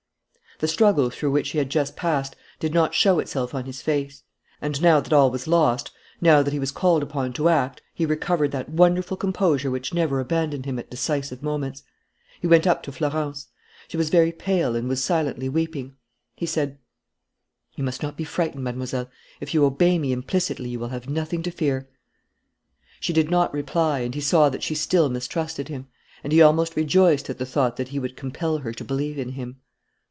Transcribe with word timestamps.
The 0.59 0.67
struggle 0.67 1.09
through 1.09 1.31
which 1.31 1.49
he 1.51 1.57
had 1.57 1.71
just 1.71 1.95
passed 1.95 2.35
did 2.59 2.71
not 2.71 2.93
show 2.93 3.17
itself 3.17 3.55
on 3.55 3.65
his 3.65 3.81
face; 3.81 4.21
and, 4.61 4.79
now 4.79 4.99
that 4.99 5.11
all 5.11 5.31
was 5.31 5.47
lost, 5.47 5.89
now 6.19 6.43
that 6.43 6.53
he 6.53 6.59
was 6.59 6.71
called 6.71 7.01
upon 7.01 7.33
to 7.33 7.49
act, 7.49 7.81
he 7.95 8.05
recovered 8.05 8.51
that 8.51 8.69
wonderful 8.69 9.17
composure 9.17 9.71
which 9.71 9.91
never 9.91 10.19
abandoned 10.19 10.67
him 10.67 10.77
at 10.77 10.91
decisive 10.91 11.41
moments. 11.41 11.81
He 12.41 12.45
went 12.45 12.67
up 12.67 12.83
to 12.83 12.91
Florence. 12.91 13.47
She 13.87 13.97
was 13.97 14.11
very 14.11 14.31
pale 14.31 14.75
and 14.75 14.87
was 14.87 15.03
silently 15.03 15.49
weeping. 15.49 15.95
He 16.35 16.45
said: 16.45 16.77
"You 17.73 17.83
must 17.83 18.03
not 18.03 18.15
be 18.15 18.23
frightened, 18.23 18.63
Mademoiselle. 18.63 19.09
If 19.39 19.55
you 19.55 19.65
obey 19.65 19.97
me 19.97 20.11
implicitly, 20.11 20.69
you 20.69 20.77
will 20.77 20.89
have 20.89 21.09
nothing 21.09 21.41
to 21.41 21.49
fear." 21.49 21.89
She 22.99 23.13
did 23.13 23.31
not 23.31 23.51
reply 23.51 24.01
and 24.01 24.13
he 24.13 24.21
saw 24.21 24.47
that 24.49 24.61
she 24.61 24.75
still 24.75 25.09
mistrusted 25.09 25.69
him. 25.69 25.87
And 26.23 26.31
he 26.31 26.39
almost 26.39 26.75
rejoiced 26.75 27.31
at 27.31 27.39
the 27.39 27.47
thought 27.47 27.77
that 27.77 27.87
he 27.87 27.97
would 27.97 28.15
compel 28.15 28.59
her 28.59 28.73
to 28.73 28.83
believe 28.85 29.17
in 29.17 29.29
him. 29.29 29.57